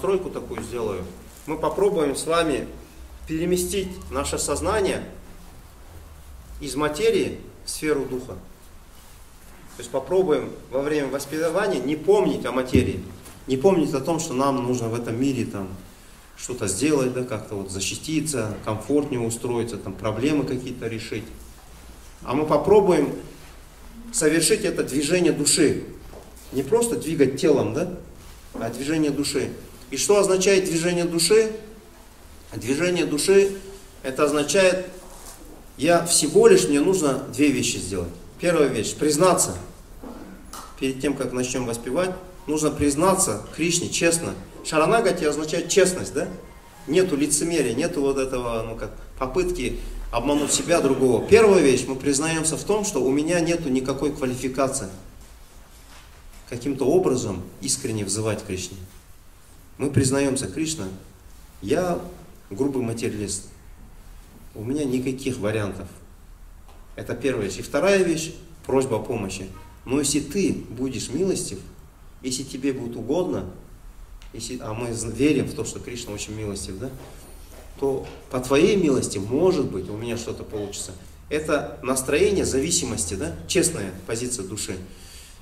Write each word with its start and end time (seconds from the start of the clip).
стройку 0.00 0.30
такую 0.30 0.62
сделаю. 0.62 1.04
Мы 1.46 1.58
попробуем 1.58 2.16
с 2.16 2.26
вами 2.26 2.66
переместить 3.26 3.90
наше 4.10 4.38
сознание 4.38 5.04
из 6.58 6.74
материи 6.74 7.38
в 7.66 7.70
сферу 7.70 8.06
духа. 8.06 8.32
То 9.76 9.82
есть 9.82 9.90
попробуем 9.90 10.50
во 10.70 10.80
время 10.80 11.08
воспитания 11.08 11.80
не 11.80 11.96
помнить 11.96 12.46
о 12.46 12.52
материи, 12.52 13.04
не 13.46 13.58
помнить 13.58 13.92
о 13.92 14.00
том, 14.00 14.20
что 14.20 14.32
нам 14.32 14.66
нужно 14.66 14.88
в 14.88 14.94
этом 14.94 15.20
мире 15.20 15.44
там 15.44 15.68
что-то 16.38 16.66
сделать, 16.66 17.12
да, 17.12 17.24
как-то 17.24 17.56
вот 17.56 17.70
защититься, 17.70 18.56
комфортнее 18.64 19.20
устроиться, 19.20 19.76
там 19.76 19.92
проблемы 19.92 20.44
какие-то 20.44 20.86
решить. 20.86 21.24
А 22.22 22.32
мы 22.32 22.46
попробуем 22.46 23.14
совершить 24.14 24.64
это 24.64 24.82
движение 24.82 25.32
души. 25.32 25.84
Не 26.52 26.62
просто 26.62 26.96
двигать 26.96 27.38
телом, 27.38 27.74
да, 27.74 27.92
а 28.54 28.70
движение 28.70 29.10
души. 29.10 29.50
И 29.90 29.96
что 29.96 30.18
означает 30.18 30.64
движение 30.64 31.04
души? 31.04 31.50
Движение 32.54 33.04
души, 33.04 33.52
это 34.02 34.24
означает, 34.24 34.86
я 35.76 36.04
всего 36.04 36.48
лишь, 36.48 36.68
мне 36.68 36.80
нужно 36.80 37.24
две 37.32 37.48
вещи 37.48 37.76
сделать. 37.76 38.10
Первая 38.40 38.68
вещь, 38.68 38.94
признаться. 38.94 39.56
Перед 40.78 41.00
тем, 41.00 41.14
как 41.14 41.32
начнем 41.32 41.66
воспевать, 41.66 42.10
нужно 42.46 42.70
признаться 42.70 43.46
Кришне 43.54 43.88
честно. 43.88 44.34
Шаранагати 44.64 45.24
означает 45.24 45.68
честность, 45.68 46.14
да? 46.14 46.28
Нету 46.86 47.16
лицемерия, 47.16 47.74
нету 47.74 48.00
вот 48.00 48.18
этого, 48.18 48.62
ну 48.62 48.76
как, 48.76 48.90
попытки 49.18 49.78
обмануть 50.10 50.52
себя, 50.52 50.80
другого. 50.80 51.24
Первая 51.26 51.60
вещь, 51.60 51.84
мы 51.86 51.94
признаемся 51.94 52.56
в 52.56 52.64
том, 52.64 52.84
что 52.84 53.02
у 53.02 53.10
меня 53.10 53.40
нету 53.40 53.68
никакой 53.68 54.12
квалификации. 54.12 54.88
Каким-то 56.48 56.84
образом 56.84 57.42
искренне 57.60 58.04
взывать 58.04 58.44
Кришне. 58.44 58.76
Мы 59.80 59.90
признаемся, 59.90 60.46
Кришна, 60.46 60.88
я 61.62 61.98
грубый 62.50 62.82
материалист. 62.82 63.46
У 64.54 64.62
меня 64.62 64.84
никаких 64.84 65.38
вариантов. 65.38 65.88
Это 66.96 67.14
первая 67.14 67.46
вещь. 67.46 67.60
И 67.60 67.62
вторая 67.62 68.02
вещь, 68.02 68.34
просьба 68.66 68.96
о 68.96 68.98
помощи. 68.98 69.46
Но 69.86 69.98
если 69.98 70.20
ты 70.20 70.52
будешь 70.52 71.08
милостив, 71.08 71.60
если 72.20 72.42
тебе 72.42 72.74
будет 72.74 72.94
угодно, 72.94 73.46
если, 74.34 74.58
а 74.60 74.74
мы 74.74 74.90
верим 75.14 75.46
в 75.46 75.54
то, 75.54 75.64
что 75.64 75.80
Кришна 75.80 76.12
очень 76.12 76.34
милостив, 76.34 76.78
да, 76.78 76.90
то 77.78 78.06
по 78.30 78.38
твоей 78.38 78.76
милости, 78.76 79.16
может 79.16 79.70
быть, 79.70 79.88
у 79.88 79.96
меня 79.96 80.18
что-то 80.18 80.44
получится. 80.44 80.92
Это 81.30 81.80
настроение 81.82 82.44
зависимости, 82.44 83.14
да, 83.14 83.34
честная 83.48 83.94
позиция 84.06 84.46
души. 84.46 84.76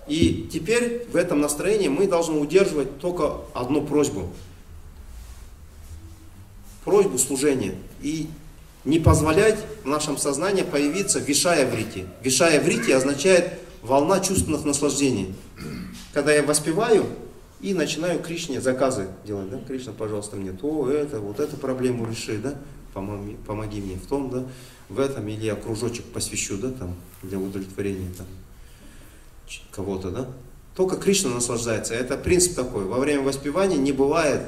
И 0.09 0.49
теперь 0.51 1.07
в 1.13 1.17
этом 1.17 1.41
настроении 1.41 1.89
мы 1.89 2.07
должны 2.07 2.39
удерживать 2.39 2.99
только 2.99 3.35
одну 3.55 3.83
просьбу. 3.83 4.31
Просьбу 6.85 7.19
служения. 7.19 7.75
И 8.01 8.29
не 8.85 8.99
позволять 8.99 9.59
в 9.85 9.87
нашем 9.87 10.17
сознании 10.17 10.63
появиться 10.63 11.19
вишая 11.19 11.71
врити. 11.71 12.07
Вишая 12.23 12.61
врити 12.61 12.91
означает 12.91 13.59
волна 13.83 14.21
чувственных 14.21 14.65
наслаждений. 14.65 15.35
Когда 16.15 16.33
я 16.33 16.43
воспеваю 16.43 17.05
и 17.61 17.75
начинаю 17.75 18.21
Кришне 18.21 18.61
заказы 18.61 19.09
делать, 19.27 19.51
да, 19.51 19.59
Кришна, 19.67 19.93
пожалуйста, 19.93 20.37
мне 20.37 20.53
то, 20.53 20.91
это, 20.91 21.21
вот 21.21 21.39
эту 21.39 21.57
проблему 21.57 22.09
реши, 22.09 22.39
да, 22.39 22.55
помоги, 22.95 23.37
помоги 23.47 23.81
мне 23.81 23.97
в 23.97 24.07
том, 24.07 24.31
да, 24.31 24.45
в 24.89 24.99
этом, 25.01 25.29
или 25.29 25.45
я 25.45 25.55
кружочек 25.55 26.05
посвящу, 26.07 26.57
да, 26.57 26.71
там, 26.71 26.95
для 27.23 27.39
удовлетворения, 27.39 28.09
там, 28.17 28.27
кого-то, 29.71 30.11
да. 30.11 30.29
Только 30.75 30.97
Кришна 30.97 31.31
наслаждается. 31.31 31.95
Это 31.95 32.17
принцип 32.17 32.55
такой. 32.55 32.85
Во 32.85 32.99
время 32.99 33.23
воспевания 33.23 33.77
не 33.77 33.93
бывает 33.93 34.43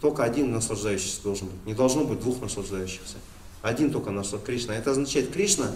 только 0.00 0.22
один 0.22 0.52
наслаждающийся 0.52 1.22
должен 1.22 1.48
быть. 1.48 1.66
Не 1.66 1.74
должно 1.74 2.04
быть 2.04 2.20
двух 2.20 2.40
наслаждающихся. 2.40 3.16
Один 3.62 3.90
только 3.90 4.10
наслаждающийся 4.10 4.46
Кришна. 4.46 4.76
Это 4.76 4.92
означает 4.92 5.32
Кришна, 5.32 5.72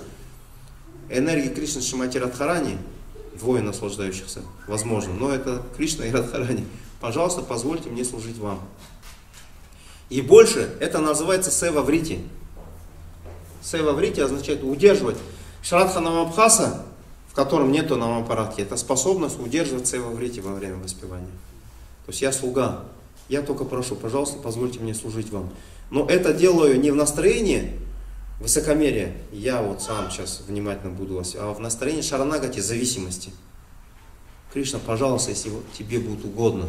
энергия 1.09 1.51
Кришны 1.51 1.83
Шимати 1.83 2.19
Радхарани, 2.19 2.79
двое 3.39 3.63
наслаждающихся, 3.63 4.43
возможно. 4.69 5.15
Но 5.15 5.31
это 5.31 5.63
Кришна 5.77 6.07
и 6.07 6.13
Радхарани. 6.13 6.67
Пожалуйста, 7.01 7.43
позвольте 7.43 7.89
мне 7.89 8.05
служить 8.05 8.39
вам. 8.39 8.61
И 10.09 10.21
больше 10.21 10.77
это 10.81 10.99
называется 10.99 11.51
сева 11.51 11.83
врити. 11.83 12.21
Сева 13.63 13.93
врити 13.93 14.21
означает 14.21 14.63
удерживать. 14.63 15.17
Шрадха 15.63 16.01
Намабхаса, 16.01 16.87
котором 17.45 17.73
нету 17.73 17.97
намапаратки, 17.97 18.61
это 18.61 18.77
способность 18.77 19.41
удерживать 19.41 19.87
сева 19.87 20.11
врити 20.11 20.41
во 20.41 20.53
время 20.53 20.77
воспевания. 20.77 21.33
То 22.05 22.11
есть 22.11 22.21
я 22.21 22.33
слуга, 22.33 22.85
я 23.31 23.41
только 23.41 23.65
прошу, 23.65 23.97
пожалуйста, 23.97 24.39
позвольте 24.39 24.79
мне 24.81 24.95
служить 24.95 25.31
вам. 25.31 25.49
Но 25.91 26.05
это 26.05 26.35
делаю 26.35 26.79
не 26.79 26.91
в 26.91 26.97
настроении 26.97 27.73
высокомерия, 28.41 29.15
я 29.33 29.63
вот 29.63 29.81
сам 29.81 30.11
сейчас 30.11 30.43
внимательно 30.47 30.93
буду 30.93 31.15
вас, 31.15 31.35
а 31.35 31.55
в 31.55 31.61
настроении 31.61 32.03
шаранагати 32.03 32.61
зависимости. 32.61 33.31
Кришна, 34.53 34.79
пожалуйста, 34.79 35.31
если 35.31 35.51
тебе 35.79 35.99
будет 35.99 36.23
угодно, 36.27 36.67